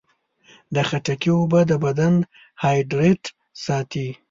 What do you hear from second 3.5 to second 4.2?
ساتي.